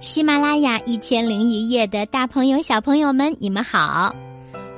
[0.00, 4.12] 喜马拉雅一千零一夜的大朋友、小朋友们，你们好！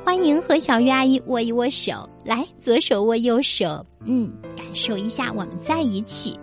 [0.04, 6.38] 欢迎和小鱼阿姨握一握手，来，左手握右手，嗯，感受一下我们在一起。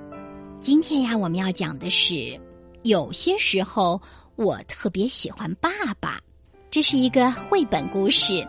[0.59, 2.35] 今天呀，我们要讲的是，
[2.81, 4.01] 有些时候
[4.35, 5.69] 我特别喜欢爸
[5.99, 6.19] 爸。
[6.71, 8.44] 这是一个绘本故事，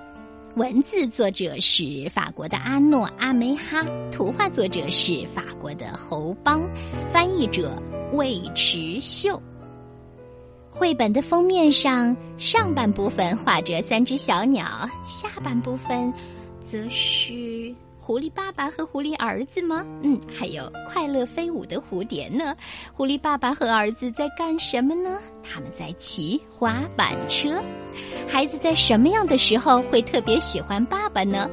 [0.56, 6.62] 文字作者是法国的阿诺阿梅哈，图画作者是法国的侯邦，
[7.11, 7.77] 翻译者
[8.14, 9.38] 魏迟秀。
[10.79, 16.12] 绘本的封面上，上半部分画着三只小鸟，下半部分
[16.61, 19.84] 则是狐狸爸爸和狐狸儿子吗？
[20.03, 22.54] 嗯，还有快乐飞舞的蝴蝶呢。
[22.94, 25.18] 狐狸爸爸和儿子在干什么呢？
[25.43, 27.61] 他们在骑滑板车。
[28.29, 31.50] 孩子在什么样的时候会特别喜欢爸爸呢？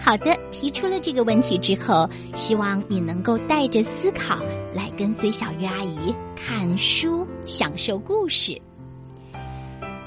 [0.00, 4.38] 好的，提出了这个问题之后，希望你能够带着思考
[4.72, 8.60] 来跟随小鱼阿姨看书，享受故事。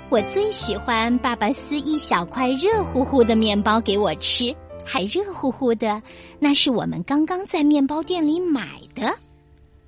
[0.10, 6.02] 我最喜欢爸爸撕一小块热乎乎的面包给我吃，还热乎乎的，
[6.40, 9.14] 那是我们刚刚在面包店里买的。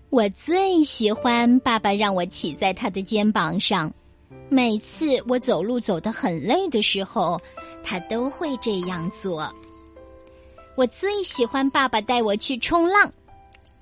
[0.09, 3.93] 我最喜欢爸爸让我骑在他的肩膀上，
[4.49, 7.39] 每次我走路走得很累的时候，
[7.81, 9.49] 他都会这样做。
[10.75, 13.09] 我最喜欢爸爸带我去冲浪，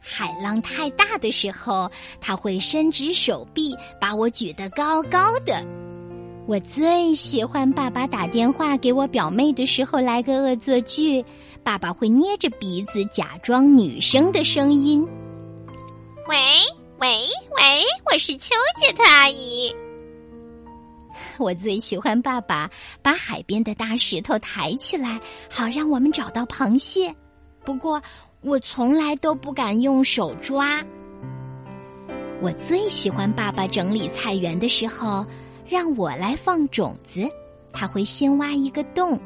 [0.09, 1.91] 海浪太大的时候，
[2.21, 5.61] 他会伸直手臂把我举得高高的。
[6.47, 11.21] 我最喜欢爸爸打电话给我表妹的时候来个恶作剧，
[11.61, 15.05] 爸爸会捏着鼻子假装女生的声音
[16.29, 16.37] ：“喂
[16.99, 17.09] 喂
[17.57, 19.75] 喂，我是秋姐的阿姨。
[21.37, 25.19] ”我最喜欢爸爸把海边的大石头抬起来，
[25.51, 27.13] 好让我们找到螃蟹。
[27.65, 28.01] 不过
[28.41, 30.83] 我从来都不敢用手抓。
[32.41, 35.25] 我最喜欢爸爸整理菜园的时候，
[35.67, 37.27] 让我来放种子。
[37.73, 39.19] 他会先挖一个洞，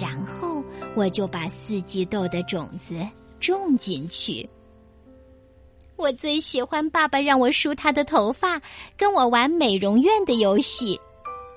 [0.00, 0.62] 然后
[0.94, 2.94] 我就把四季豆的种子
[3.38, 4.48] 种进去。
[5.96, 8.60] 我最喜欢爸爸让我梳他的头发，
[8.96, 10.98] 跟我玩美容院的游戏。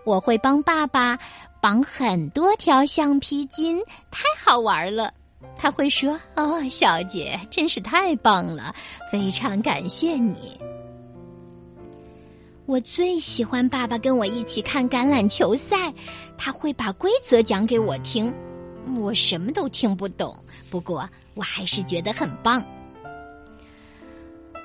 [0.06, 1.18] 我会帮爸爸
[1.62, 3.80] 绑很多条橡皮筋，
[4.12, 5.14] 太好玩了。
[5.56, 8.74] 他会说：“哦，小姐，真是太棒了，
[9.12, 10.60] 非常感谢你。”
[12.66, 15.94] 我最喜欢爸爸跟我一起看橄榄球赛，
[16.38, 18.34] 他会把规则讲给我听。
[18.98, 20.36] 我什么都听不懂，
[20.70, 22.64] 不过我还是觉得很棒。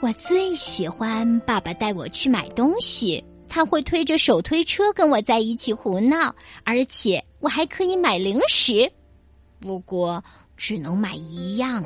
[0.01, 3.25] 我最喜欢爸爸带我去买东西。
[3.51, 6.35] 他会推着手推车跟我在一起胡闹，
[6.65, 8.93] 而且我还可以买零食，
[9.59, 10.23] 不过
[10.59, 11.83] 只能买一样。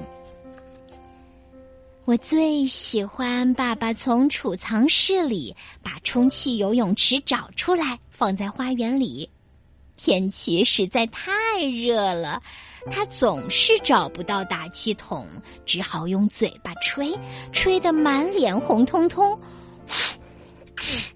[2.05, 9.31] 我最喜欢爸爸从储藏室里把充气游泳池找出来，放在花园里。
[9.95, 11.31] 天气实在太
[11.63, 12.43] 热了，
[12.91, 15.25] 他总是找不到打气筒，
[15.65, 17.17] 只好用嘴巴吹，
[17.53, 19.39] 吹得满脸红彤彤。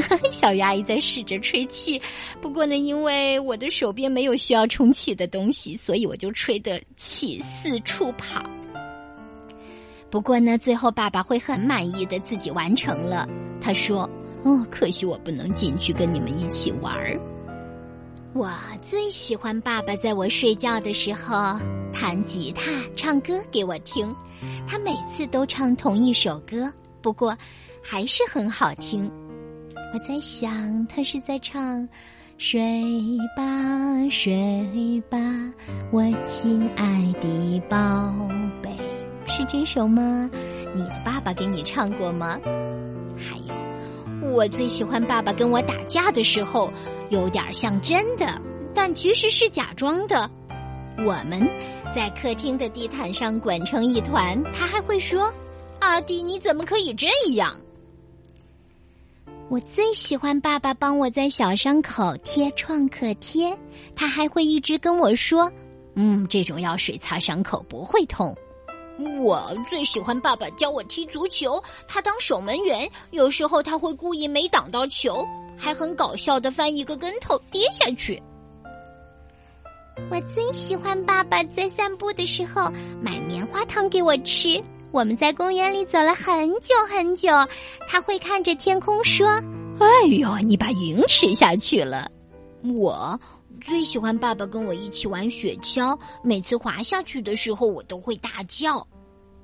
[0.30, 2.00] 小鱼阿姨在试着吹气，
[2.40, 8.42] 不过呢，因为我的手边没有需要充气的东西，所以我就吹得气四处跑。
[10.10, 13.26] 不过呢，最后爸爸会很满意的自己完成了。
[13.60, 14.08] 他说
[14.44, 17.18] ：“哦，可惜我不能进去跟你们一起玩儿。”
[18.34, 21.58] 我最喜欢爸爸在我睡觉的时候
[21.92, 22.62] 弹吉他、
[22.96, 24.14] 唱歌给我听。
[24.66, 27.36] 他每次都唱同一首歌，不过
[27.82, 29.10] 还是很好听。
[29.94, 31.86] 我在想，他是在唱
[32.38, 32.82] “睡
[33.36, 33.44] 吧，
[34.10, 35.18] 睡吧，
[35.90, 37.76] 我亲爱的宝
[38.62, 38.70] 贝”，
[39.28, 40.30] 是这首吗？
[40.74, 42.40] 你的爸爸给你唱过吗？
[43.18, 46.72] 还有，我最喜欢爸爸跟我打架的时候，
[47.10, 48.40] 有点像真的，
[48.74, 50.30] 但其实是假装的。
[51.04, 51.38] 我们
[51.94, 55.30] 在客厅的地毯上滚成一团，他还会说
[55.80, 57.54] ：“阿弟，你怎么可以这样？”
[59.52, 63.54] 我最喜欢爸爸帮我在小伤口贴创可贴，
[63.94, 65.52] 他还会一直跟我说
[65.94, 68.34] ：“嗯，这种药水擦伤口不会痛。”
[69.20, 75.22] 我最喜欢爸爸教我踢足球，他当守门员，有时候他会故意没挡到球，
[75.54, 78.22] 还很搞笑的翻一个跟头跌下去。
[80.10, 82.70] 我最喜欢爸爸在散步的时候
[83.02, 84.58] 买棉花糖给我吃。
[84.92, 87.28] 我们在公园里走了很久很久，
[87.88, 89.26] 他会看着天空说
[89.80, 92.10] ：“哎呦，你把云吃下去了。”
[92.76, 93.18] 我
[93.62, 98.86] 最喜欢爸爸跟我一起玩雪橇，每次滑下去的时候，我都会大叫。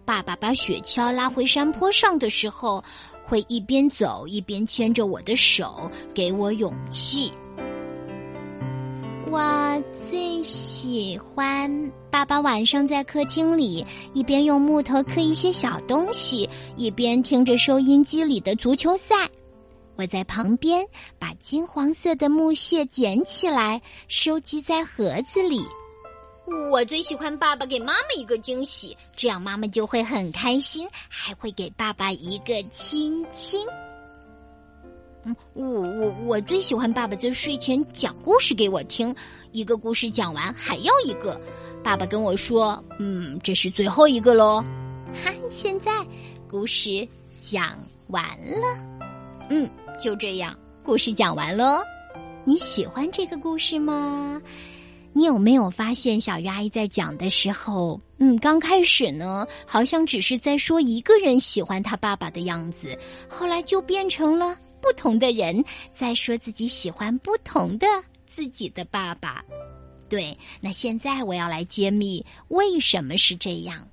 [0.05, 2.85] 爸爸把雪橇拉回山坡上的时候，
[3.25, 7.33] 会一边走一边牵着我的手，给我勇气。
[9.31, 13.85] 我最喜欢爸爸晚上在客厅里
[14.15, 19.29] 一边用木头刻一些小东西，一边听着收音机里的足球赛。
[19.97, 20.87] 我在旁边
[21.19, 25.61] 把金黄色的木屑捡起来，收集在盒子里。
[26.71, 33.61] 我最喜欢爸爸给妈妈一个惊喜，这样妈妈就会很开心，还会给爸爸一个亲亲。
[35.55, 39.15] 我我我最喜欢爸爸在睡前讲故事给我听，
[39.53, 41.41] 一个故事讲完还要一个。
[41.83, 44.63] 爸爸跟我说：“嗯，这是最后一个喽。”
[45.25, 45.91] 哈，现在
[46.49, 47.07] 故事
[47.39, 47.79] 讲
[48.09, 48.63] 完了。
[49.51, 51.81] 嗯，就这样，故事讲完喽。
[52.45, 54.41] 你喜欢这个故事吗？
[55.15, 62.97] 你有没有发现小鱼阿姨在讲的时候，嗯，刚开始呢，好像只是在说一个人喜欢他爸爸的样子，
[63.29, 64.57] 后来就变成了。
[64.81, 67.87] 不同的人在说自己喜欢不同的
[68.25, 69.45] 自己的爸爸，
[70.09, 70.37] 对。
[70.61, 73.87] 那现在我要来揭秘为什么是这样。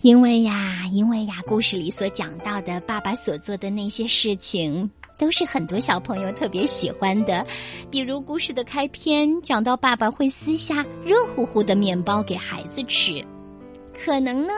[0.00, 4.88] 因为呀，因为呀，故事里所讲到的爸爸所做的那些事情，
[5.18, 7.44] 都是很多小朋友特别喜欢的。
[7.90, 13.24] 比如故事的开篇讲到爸爸会撕下热乎乎的面包给孩子吃，
[13.92, 14.52] 可能呢。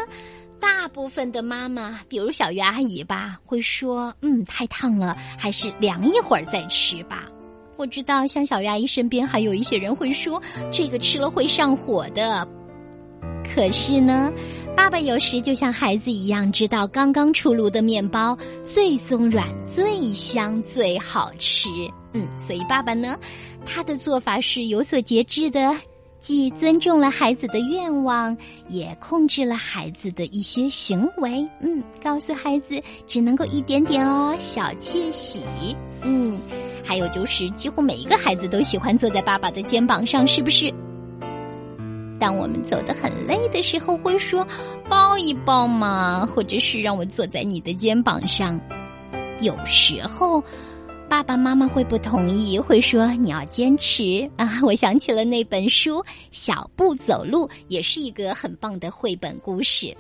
[0.61, 7.27] 大部分的妈妈，比如小鱼阿姨吧，会说：“嗯，太烫了，还是凉一会儿再吃吧。”
[7.77, 10.41] 我知道，像小鱼阿姨身边还有一些人会说
[10.71, 12.47] ：“这个吃了会上火的。”
[13.55, 14.31] 可是呢，
[14.77, 21.69] 爸爸有时就像孩子一样，知道刚刚出炉的面包最松软、最香、最好吃。
[22.13, 23.19] 嗯，所以爸爸呢，
[23.65, 25.75] 他的做法是有所节制的。
[26.21, 28.37] 既尊重了孩子的愿望，
[28.69, 31.49] 也控制了孩子的一些行为。
[31.61, 35.43] 嗯，告诉孩子只能够一点点哦，小窃喜。
[36.03, 36.39] 嗯，
[36.85, 40.71] 还有就是，几乎每一个孩子都喜欢坐在爸爸的肩膀上，是不是？
[42.19, 44.47] 当我们走得很累的时候，会说
[44.91, 48.61] 抱一抱嘛，或者是让我坐在你的肩膀上。
[49.41, 50.45] 有时候。
[51.11, 54.49] 爸爸妈妈会不同意，会说你要坚持啊！
[54.63, 55.97] 我想起了那本书
[56.31, 59.93] 《小步走路》，也是一个很棒的绘本故事。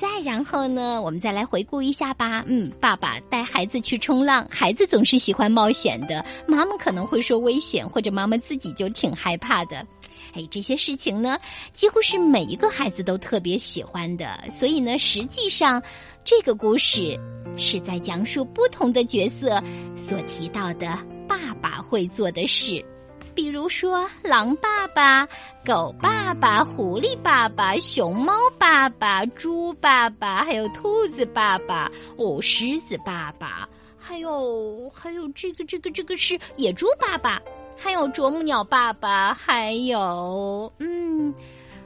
[0.00, 2.44] 再然后呢，我们再来回顾一下吧。
[2.46, 9.86] 嗯，爸爸带孩子去冲浪，孩子总是喜欢冒险的，妈妈可能会说危险，或者妈妈自己就挺害怕的。
[10.34, 11.38] 哎，这些事情呢，
[11.72, 14.42] 几乎是每一个孩子都特别喜欢的。
[14.50, 15.80] 所以呢，实际上
[16.24, 17.18] 这个故事
[17.56, 19.62] 是在讲述不同的角色
[19.94, 20.98] 所提到的
[21.28, 22.84] 爸爸会做的事，
[23.34, 25.26] 比如说狼爸爸、
[25.64, 37.40] 狗爸爸、狐狸爸爸、熊猫爸爸、猪爸爸，还有兔子爸爸、哦，狮子爸爸，还有还有这个这个这个是野猪爸爸。
[37.76, 41.34] 还有啄木鸟爸爸，还有嗯，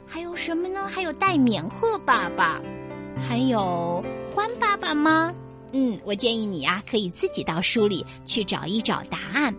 [0.05, 0.87] 还有什么呢？
[0.87, 2.61] 还有带棉鹤爸爸，
[3.27, 4.03] 还有
[4.35, 5.33] 獾爸爸吗？
[5.73, 9.53] 嗯，我建议你呀，可以自己到书里去找一找答案。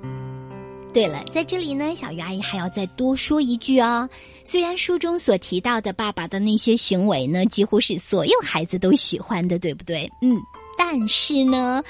[0.92, 4.08] 对了，在这里呢，小鱼阿姨还要再多说一句哦。
[4.44, 10.10] 虽然书中所提到的爸爸的那些行为呢，几乎是所有孩子都喜欢的，对不对？
[10.22, 10.36] 嗯，
[10.76, 11.82] 但是呢。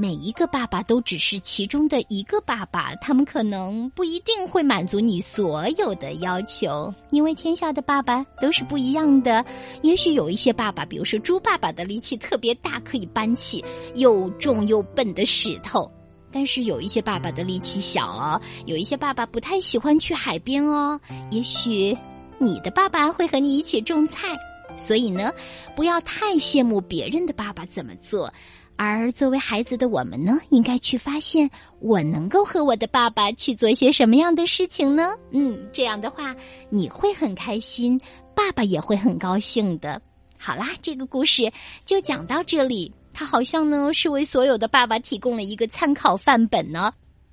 [0.00, 9.44] 每一个爸爸都只是其中的一个爸爸，他们可能不一定会满足你所有的要求，因为天下的爸爸都是不一样的。
[9.82, 13.64] 也许有一些爸爸，比如说猪爸爸的力气特别大，可以搬起
[13.96, 15.82] 又重又笨的石头；
[16.30, 21.00] 但是有一些爸爸的力气小哦，有一些爸爸不太喜欢去海边哦。
[21.30, 21.96] 也许
[22.38, 24.28] 你的爸爸会和你一起种菜，
[24.76, 25.32] 所以呢，
[25.74, 28.32] 不要太羡慕别人的爸爸怎么做。
[28.76, 35.10] 而作为孩子的我们呢，应该去发现我能够和我的爸爸去做些什么样的事情呢？
[35.32, 36.32] 嗯，这样的话
[36.70, 38.00] 你会很开心，
[38.36, 40.00] 爸爸也会很高兴的。
[40.38, 41.50] 好啦，这个故事
[41.84, 42.92] 就讲到这里。
[43.18, 46.92] 它好像呢是为所有的爸爸提供了一个参考范本呢。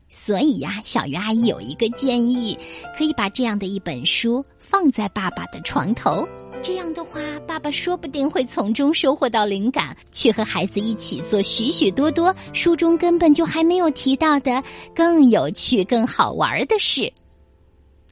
[0.09, 2.57] 所以呀，小鱼阿姨有一个建议，
[2.97, 6.27] 可以把这样的一本书放在爸爸的床头。
[6.63, 14.63] 这样的话，爸爸说不定会从中收获到灵感，去和孩子一起做许许多多书中根本就还没有提到的
[14.95, 17.13] 更有趣、更好玩的事。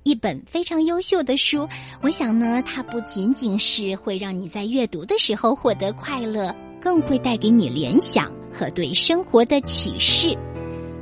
[0.04, 1.68] 一本非常优秀的书，
[2.04, 10.38] 我想呢，它不仅仅是会让你在阅读的时候获得快乐，更会带给你联想和对生活的启示。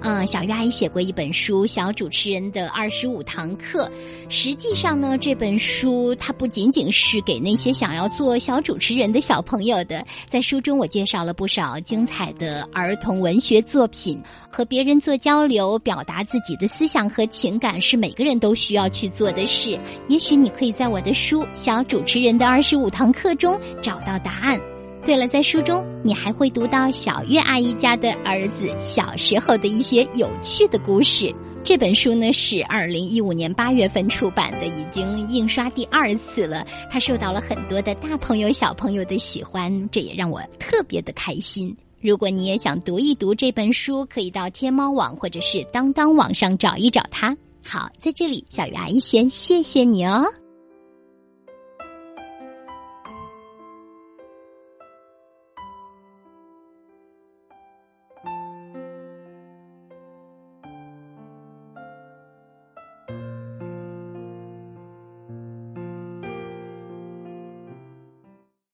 [0.03, 3.85] 嗯，小鱼阿姨写过一本书《小主持人的二十五堂课》。
[4.29, 10.03] 实际上呢，这本书它不仅仅是给那些想要做小主持人的小朋友的。
[10.27, 14.21] 在书中，我介绍了不少精彩的儿童文学作品。
[14.51, 19.79] 和别人做交流，表达自己的思想和情感，是每个人都需要去做的事。
[20.07, 24.59] 也许你可以在我的书《小主持人的二十五堂课》中找到答案。
[25.03, 31.34] 对了，在书中你还会读到小月阿姨家的儿子小时候的一些有趣的故事。
[31.63, 36.65] 这本书呢是二零一五年八月份出版的，已经印刷第二次了。
[36.89, 41.75] 它受到了很多的大朋友小朋友的喜欢，这也让我特别的开心。
[42.00, 47.36] 如果你也想读一读这本书，可以到天猫网或者是当当网上找一找它。
[47.63, 50.25] 好，在这里，小鱼阿姨先谢谢你哦。